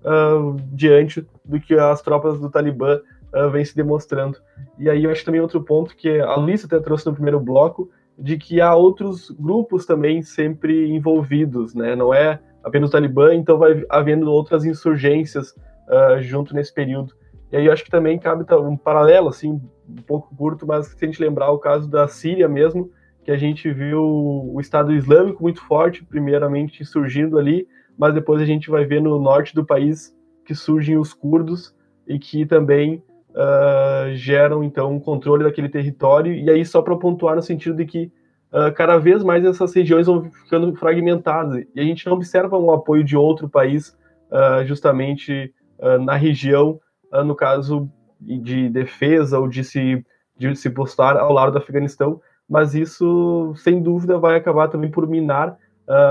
[0.06, 3.00] uh, diante do que as tropas do Talibã
[3.34, 4.38] uh, vem se demonstrando.
[4.78, 7.90] E aí eu acho também outro ponto que a Luísa até trouxe no primeiro bloco,
[8.18, 11.96] de que há outros grupos também sempre envolvidos, né?
[11.96, 15.52] Não é apenas o Talibã, então vai havendo outras insurgências
[15.88, 17.14] uh, junto nesse período.
[17.52, 21.04] E aí eu acho que também cabe um paralelo, assim, um pouco curto, mas se
[21.04, 22.92] a gente lembrar o caso da Síria mesmo,
[23.24, 27.68] que a gente viu o Estado Islâmico muito forte, primeiramente surgindo ali,
[27.98, 30.16] mas depois a gente vai ver no norte do país
[30.46, 31.76] que surgem os curdos
[32.08, 33.04] e que também
[33.36, 37.86] uh, geram então um controle daquele território e aí só para pontuar no sentido de
[37.86, 38.12] que
[38.52, 42.72] uh, cada vez mais essas regiões vão ficando fragmentadas e a gente não observa um
[42.72, 43.98] apoio de outro país
[44.30, 45.54] uh, justamente
[46.02, 46.80] na região,
[47.26, 47.90] no caso
[48.20, 50.06] de defesa ou de se
[50.38, 55.08] de se postar ao lado do Afeganistão, mas isso sem dúvida vai acabar também por
[55.08, 55.58] minar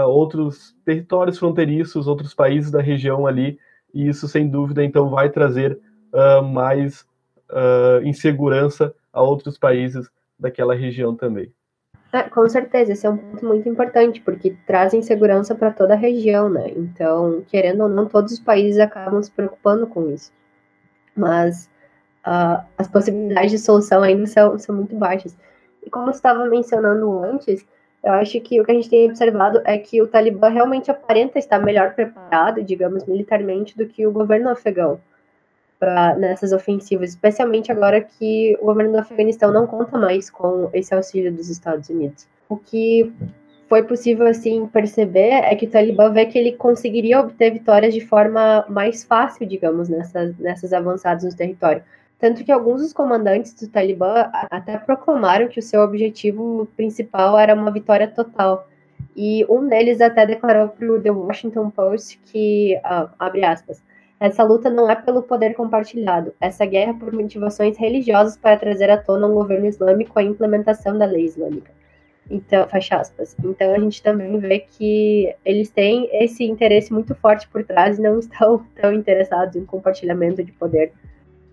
[0.09, 3.61] outros territórios fronteiriços, outros países da região ali
[3.95, 5.79] e isso sem dúvida então vai trazer
[6.13, 7.05] uh, mais
[7.51, 10.09] uh, insegurança a outros países
[10.39, 11.53] daquela região também.
[12.13, 15.97] É, com certeza, esse é um ponto muito importante, porque trazem segurança para toda a
[15.97, 16.69] região, né?
[16.75, 20.33] Então, querendo ou não, todos os países acabam se preocupando com isso.
[21.15, 21.71] Mas
[22.27, 25.37] uh, as possibilidades de solução ainda são, são muito baixas.
[25.85, 27.65] E como estava mencionando antes,
[28.03, 31.39] eu acho que o que a gente tem observado é que o Talibã realmente aparenta
[31.39, 35.01] estar melhor preparado, digamos, militarmente, do que o governo afegão
[35.81, 40.95] pra, nessas ofensivas, especialmente agora que o governo do Afeganistão não conta mais com esse
[40.95, 42.29] auxílio dos Estados Unidos.
[42.49, 43.11] O que
[43.67, 48.01] foi possível assim perceber é que o Talibã vê que ele conseguiria obter vitórias de
[48.01, 51.83] forma mais fácil, digamos, nessas, nessas avançadas no território.
[52.19, 57.55] Tanto que alguns dos comandantes do Talibã até proclamaram que o seu objetivo principal era
[57.55, 58.69] uma vitória total.
[59.17, 63.83] E um deles até declarou para o The Washington Post que, ah, abre aspas,
[64.21, 66.35] essa luta não é pelo poder compartilhado.
[66.39, 71.07] Essa guerra por motivações religiosas para trazer à tona um governo islâmico a implementação da
[71.07, 71.73] lei islâmica.
[72.31, 73.35] Então, fecha aspas.
[73.43, 78.03] Então a gente também vê que eles têm esse interesse muito forte por trás e
[78.03, 80.93] não estão tão interessados em compartilhamento de poder.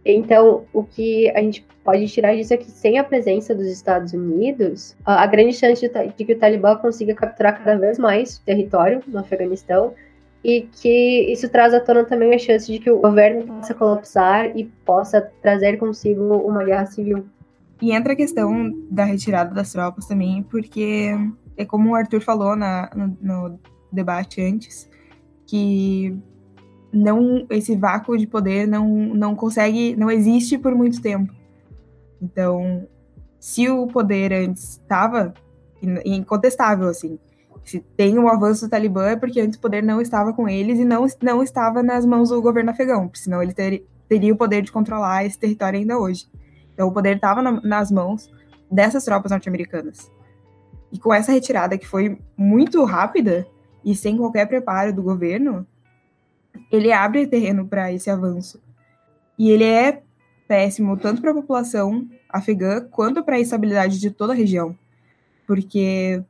[0.05, 4.13] Então, o que a gente pode tirar disso é que sem a presença dos Estados
[4.13, 9.19] Unidos, a grande chance de que o Talibã consiga capturar cada vez mais território no
[9.19, 9.93] Afeganistão
[10.47, 14.57] e que isso traz à tona também a chance de que o governo possa colapsar
[14.57, 17.25] e possa trazer consigo uma guerra civil.
[17.81, 21.11] E entra a questão da retirada das tropas também, porque
[21.57, 23.59] é como o Arthur falou na, no, no
[23.91, 24.89] debate antes,
[25.45, 26.17] que
[26.93, 31.33] não esse vácuo de poder não, não consegue, não existe por muito tempo.
[32.21, 32.87] Então,
[33.37, 35.33] se o poder antes estava
[36.05, 37.19] incontestável assim,
[37.67, 40.79] se tem um avanço do Talibã é porque antes o poder não estava com eles
[40.79, 44.61] e não, não estava nas mãos do governo afegão, senão ele ter, teria o poder
[44.61, 46.27] de controlar esse território ainda hoje.
[46.73, 48.31] Então o poder estava na, nas mãos
[48.71, 50.09] dessas tropas norte-americanas.
[50.91, 53.45] E com essa retirada que foi muito rápida
[53.83, 55.67] e sem qualquer preparo do governo,
[56.71, 58.61] ele abre terreno para esse avanço.
[59.37, 60.01] E ele é
[60.47, 64.73] péssimo tanto para a população afegã quanto para a estabilidade de toda a região.
[65.45, 66.23] Porque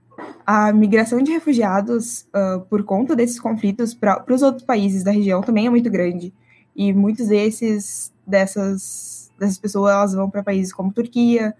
[0.45, 5.41] a migração de refugiados uh, por conta desses conflitos para os outros países da região
[5.41, 6.34] também é muito grande.
[6.75, 11.56] E muitos desses dessas, dessas pessoas elas vão para países como Turquia,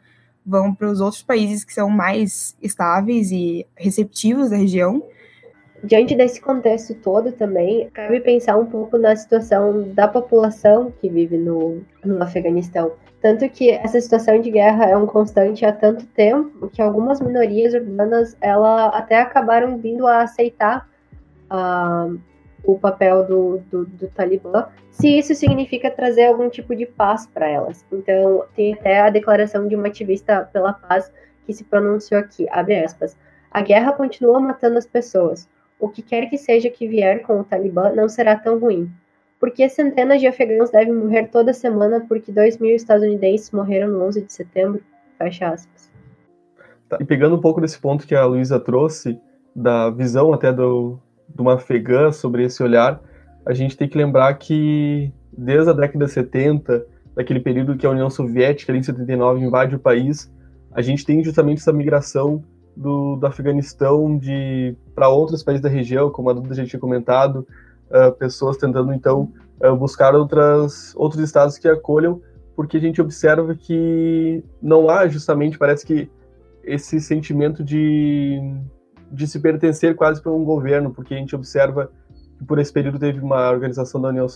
[0.46, 5.02] vão para os outros países que são mais estáveis e receptivos da região.
[5.84, 11.38] Diante desse contexto todo também, cabe pensar um pouco na situação da população que vive
[11.38, 12.93] no, no Afeganistão.
[13.21, 17.73] Tanto que essa situação de guerra é um constante há tanto tempo que algumas minorias
[17.73, 20.88] urbanas ela até acabaram vindo a aceitar
[21.51, 22.19] uh,
[22.63, 27.47] o papel do, do, do, Talibã, se isso significa trazer algum tipo de paz para
[27.47, 27.86] elas.
[27.91, 31.12] Então, tem até a declaração de uma ativista pela paz
[31.45, 33.17] que se pronunciou aqui, abre aspas,
[33.49, 35.49] a guerra continua matando as pessoas.
[35.80, 38.91] O que quer que seja que vier com o Talibã não será tão ruim.
[39.39, 44.21] Porque centenas de afegãos devem morrer toda semana porque dois mil estadunidenses morreram no 11
[44.21, 44.82] de setembro?
[45.17, 45.91] Fecha aspas.
[46.89, 49.19] Tá, e pegando um pouco desse ponto que a Luísa trouxe,
[49.56, 53.02] da visão até do, de uma afegã sobre esse olhar,
[53.45, 57.89] a gente tem que lembrar que desde a década de 70, daquele período que a
[57.89, 60.32] União Soviética, ali em 79, invade o país,
[60.71, 62.43] a gente tem justamente essa migração
[62.76, 64.19] do, do Afeganistão
[64.93, 67.47] para outros países da região, como a Duda já tinha comentado,
[67.89, 69.32] uh, pessoas tentando então
[69.63, 72.21] uh, buscar outras, outros estados que acolham,
[72.56, 76.10] porque a gente observa que não há justamente, parece que
[76.63, 78.39] esse sentimento de,
[79.12, 81.91] de se pertencer quase para um governo, porque a gente observa
[82.38, 84.28] que por esse período teve uma organização da União,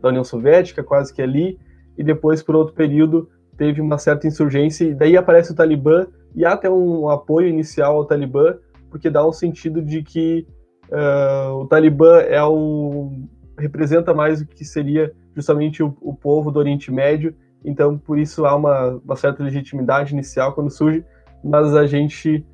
[0.00, 1.58] da União Soviética, quase que ali,
[1.96, 6.44] e depois por outro período teve uma certa insurgência, e daí aparece o Talibã, e
[6.44, 8.56] há até um apoio inicial ao Talibã,
[8.90, 10.46] porque dá um sentido de que
[10.94, 13.10] uh, o Talibã é o,
[13.58, 18.46] representa mais o que seria justamente o, o, povo do Oriente Médio, então por isso
[18.46, 21.04] há uma, uma certa legitimidade inicial quando surge,
[21.42, 22.46] mas a gente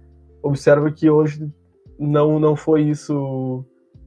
[0.42, 1.52] observa que hoje
[1.98, 3.64] não, não foi isso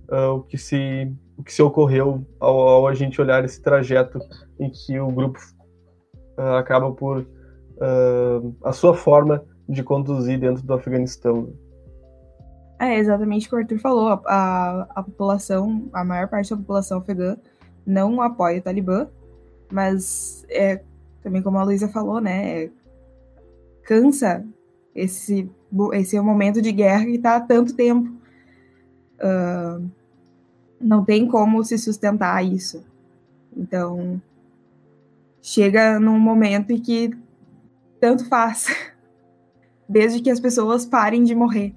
[0.10, 4.20] uh, o, que se, o que se ocorreu ao, ao, a gente olhar esse trajeto
[4.60, 5.40] em que o grupo
[6.38, 7.26] uh, acaba por
[8.64, 11.54] a sua forma de conduzir dentro do Afeganistão.
[12.90, 14.10] É exatamente o que o Arthur falou.
[14.10, 17.38] A, a, a população, a maior parte da população afegã
[17.86, 19.08] não apoia o Talibã,
[19.72, 20.82] mas é
[21.22, 22.70] também como a Luísa falou, né?
[23.84, 24.46] Cansa
[24.96, 25.50] esse,
[25.94, 28.10] esse momento de guerra que está há tanto tempo.
[29.20, 29.90] Uh,
[30.80, 32.84] não tem como se sustentar isso.
[33.56, 34.22] Então,
[35.42, 37.12] chega num momento em que
[38.00, 38.68] tanto faz.
[39.88, 41.76] desde que as pessoas parem de morrer.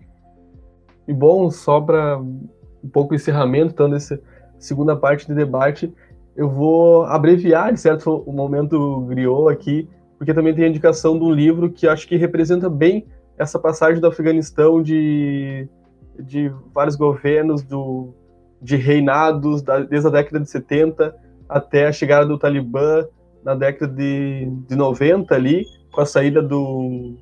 [1.07, 4.21] E bom, só para um pouco encerramento, então, dessa
[4.59, 5.93] segunda parte do debate,
[6.37, 9.89] eu vou abreviar, de certo, o momento griot aqui,
[10.19, 13.07] porque também tem a indicação de um livro que acho que representa bem
[13.39, 15.69] essa passagem do Afeganistão de,
[16.19, 18.15] de vários governos, do,
[18.61, 21.15] de reinados, da, desde a década de 70
[21.49, 23.07] até a chegada do Talibã
[23.45, 27.15] na década de, de 90 ali, com a saída do,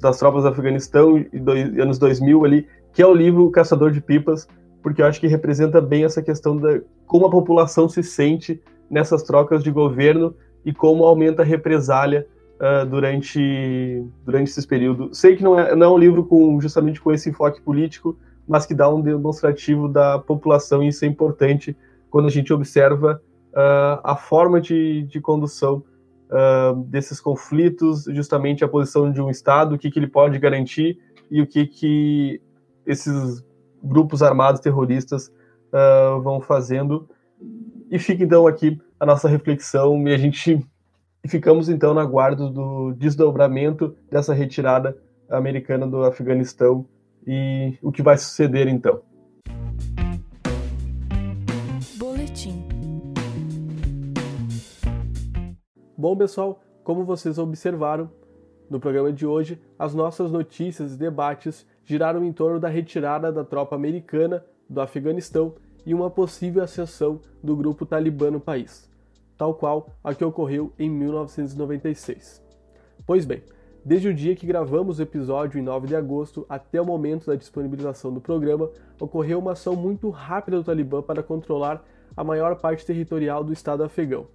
[0.00, 2.66] das tropas do Afeganistão e anos 2000 ali,
[2.96, 4.48] que é o livro Caçador de Pipas,
[4.82, 9.22] porque eu acho que representa bem essa questão da como a população se sente nessas
[9.22, 10.34] trocas de governo
[10.64, 15.14] e como aumenta a represália uh, durante, durante esse período.
[15.14, 18.18] Sei que não é, não é um livro com justamente com esse enfoque político,
[18.48, 21.76] mas que dá um demonstrativo da população, e isso é importante
[22.08, 23.20] quando a gente observa
[23.52, 25.84] uh, a forma de, de condução
[26.30, 30.98] uh, desses conflitos, justamente a posição de um Estado, o que, que ele pode garantir
[31.30, 32.40] e o que, que
[32.86, 33.44] esses
[33.82, 35.28] grupos armados terroristas
[35.72, 37.08] uh, vão fazendo.
[37.90, 40.64] E fica então aqui a nossa reflexão e a gente
[41.26, 44.96] ficamos então na guarda do desdobramento dessa retirada
[45.28, 46.86] americana do Afeganistão
[47.26, 49.02] e o que vai suceder então.
[55.98, 58.10] Bom, pessoal, como vocês observaram,
[58.68, 63.44] no programa de hoje, as nossas notícias e debates giraram em torno da retirada da
[63.44, 65.54] tropa americana do Afeganistão
[65.86, 68.90] e uma possível ascensão do grupo talibã no país,
[69.38, 72.44] tal qual a que ocorreu em 1996.
[73.06, 73.44] Pois bem,
[73.84, 77.36] desde o dia que gravamos o episódio em 9 de agosto até o momento da
[77.36, 78.68] disponibilização do programa,
[79.00, 81.84] ocorreu uma ação muito rápida do Talibã para controlar
[82.16, 84.26] a maior parte territorial do estado afegão.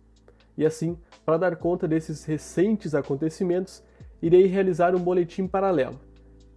[0.58, 3.84] E assim, para dar conta desses recentes acontecimentos,
[4.22, 6.00] irei realizar um boletim paralelo,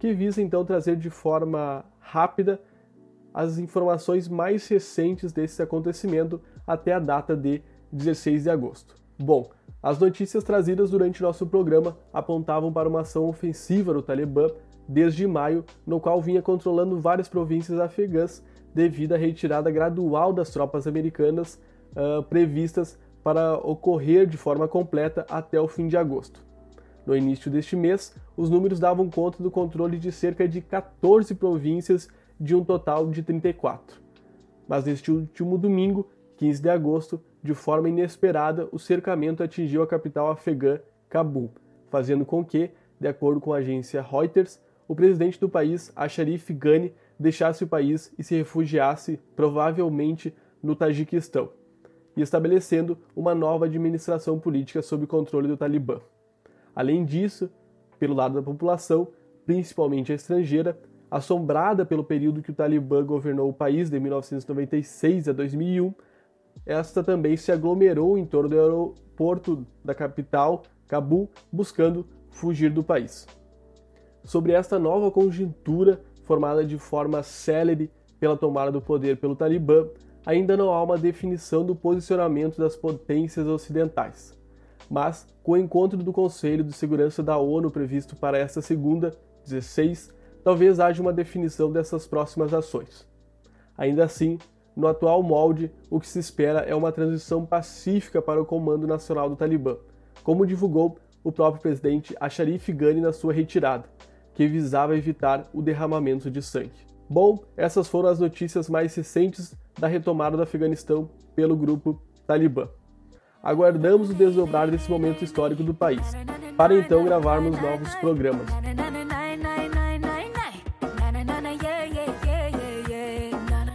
[0.05, 2.61] que visa então trazer de forma rápida
[3.33, 8.93] as informações mais recentes desse acontecimento até a data de 16 de agosto.
[9.17, 9.49] Bom,
[9.81, 14.47] as notícias trazidas durante nosso programa apontavam para uma ação ofensiva do Talibã
[14.87, 18.43] desde maio, no qual vinha controlando várias províncias afegãs
[18.75, 21.59] devido à retirada gradual das tropas americanas
[21.95, 26.44] uh, previstas para ocorrer de forma completa até o fim de agosto.
[27.05, 32.07] No início deste mês, os números davam conta do controle de cerca de 14 províncias
[32.39, 34.01] de um total de 34.
[34.67, 40.31] Mas neste último domingo, 15 de agosto, de forma inesperada, o cercamento atingiu a capital
[40.31, 41.51] afegã, Cabul,
[41.89, 46.93] fazendo com que, de acordo com a agência Reuters, o presidente do país, Ashraf Ghani,
[47.19, 51.51] deixasse o país e se refugiasse, provavelmente, no Tajiquistão
[52.17, 55.99] e estabelecendo uma nova administração política sob controle do Talibã.
[56.75, 57.49] Além disso,
[57.97, 59.07] pelo lado da população,
[59.45, 60.77] principalmente a estrangeira,
[61.09, 65.93] assombrada pelo período que o Talibã governou o país de 1996 a 2001,
[66.65, 73.27] esta também se aglomerou em torno do aeroporto da capital, Cabul, buscando fugir do país.
[74.23, 79.87] Sobre esta nova conjuntura, formada de forma célere pela tomada do poder pelo Talibã,
[80.25, 84.35] ainda não há uma definição do posicionamento das potências ocidentais.
[84.89, 89.13] Mas, com o encontro do Conselho de Segurança da ONU previsto para esta segunda,
[89.43, 90.13] 16,
[90.43, 93.07] talvez haja uma definição dessas próximas ações.
[93.77, 94.37] Ainda assim,
[94.75, 99.29] no atual molde, o que se espera é uma transição pacífica para o Comando Nacional
[99.29, 99.77] do Talibã,
[100.23, 103.85] como divulgou o próprio presidente Ashraf Ghani na sua retirada,
[104.33, 106.85] que visava evitar o derramamento de sangue.
[107.09, 112.67] Bom, essas foram as notícias mais recentes da retomada do Afeganistão pelo grupo Talibã.
[113.45, 116.01] Aguardamos o desdobrar desse momento histórico do país,
[116.57, 118.47] para então gravarmos novos programas.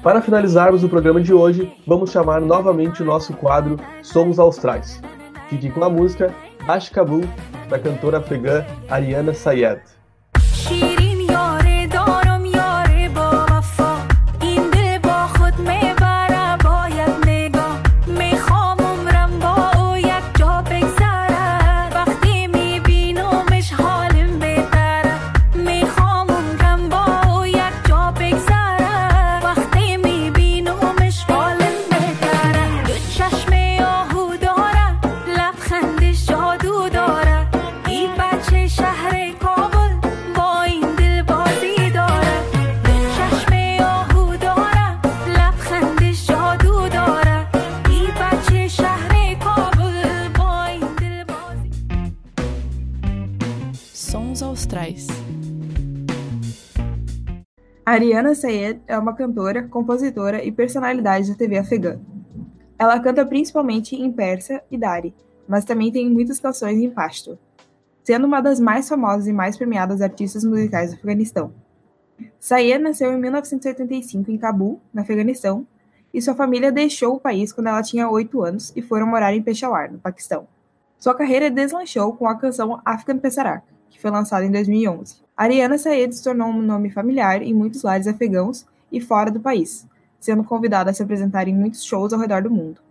[0.02, 5.00] Para finalizarmos o programa de hoje, vamos chamar novamente o nosso quadro Somos Austrais.
[5.48, 6.34] Fique com a música
[6.66, 7.22] Ashkabul,
[7.68, 9.82] da cantora afegã Ariana Sayed.
[58.00, 62.00] Ariana Sayed é uma cantora, compositora e personalidade da TV afegã.
[62.78, 65.14] Ela canta principalmente em persa e dari,
[65.46, 67.38] mas também tem muitas canções em pashto,
[68.02, 71.52] sendo uma das mais famosas e mais premiadas artistas musicais do Afeganistão.
[72.38, 75.66] Sayed nasceu em 1985 em Cabul, no Afeganistão,
[76.14, 79.42] e sua família deixou o país quando ela tinha 8 anos e foram morar em
[79.42, 80.48] Peshawar, no Paquistão.
[80.98, 85.16] Sua carreira deslanchou com a canção Afghan Pesarak, que foi lançada em 2011.
[85.40, 89.88] Ariana Saed se tornou um nome familiar em muitos lares afegãos e fora do país,
[90.18, 92.82] sendo convidada a se apresentar em muitos shows ao redor do mundo.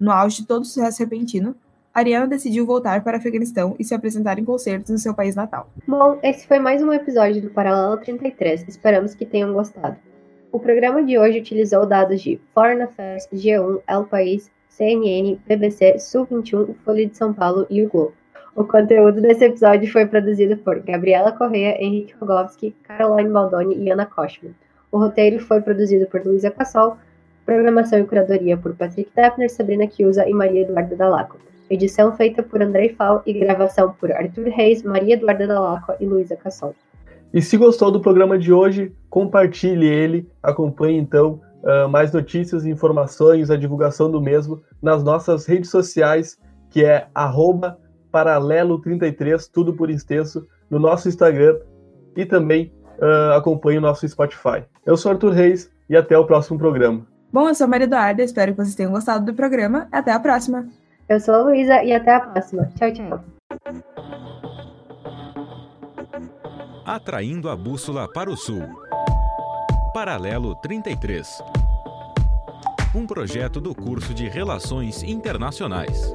[0.00, 1.54] No auge de todo o sucesso repentino,
[1.94, 5.70] Ariana decidiu voltar para o Afeganistão e se apresentar em concertos no seu país natal.
[5.86, 8.66] Bom, esse foi mais um episódio do Paralelo 33.
[8.66, 9.96] Esperamos que tenham gostado.
[10.50, 16.26] O programa de hoje utilizou dados de Foreign Affairs, G1, El País, CNN, BBC, Sul
[16.28, 18.14] 21, Folha de São Paulo e o Globo.
[18.54, 24.04] O conteúdo desse episódio foi produzido por Gabriela Correia, Henrique Rogovski, Caroline Baldoni e Ana
[24.04, 24.52] Kochman.
[24.90, 26.98] O roteiro foi produzido por Luísa Cassol,
[27.46, 31.38] programação e curadoria por Patrick Deppner, Sabrina Chiusa e Maria Eduarda Dalaco.
[31.70, 36.36] Edição feita por Andrei Fal e gravação por Arthur Reis, Maria Eduarda Dalaco e Luísa
[36.36, 36.74] Cassol.
[37.32, 42.70] E se gostou do programa de hoje, compartilhe ele, acompanhe então uh, mais notícias e
[42.70, 46.38] informações, a divulgação do mesmo nas nossas redes sociais,
[46.68, 47.78] que é arroba
[48.12, 51.58] paralelo33, tudo por extenso, no nosso Instagram
[52.16, 54.64] e também uh, acompanhe o nosso Spotify.
[54.84, 57.06] Eu sou Arthur Reis e até o próximo programa.
[57.32, 59.88] Bom, eu sou a Maria Eduarda, espero que vocês tenham gostado do programa.
[59.90, 60.68] Até a próxima.
[61.08, 62.68] Eu sou a Luísa e até a próxima.
[62.76, 63.24] Tchau, tchau.
[66.84, 68.62] Atraindo a bússola para o sul.
[69.94, 71.26] Paralelo 33.
[72.94, 76.14] Um projeto do curso de Relações Internacionais.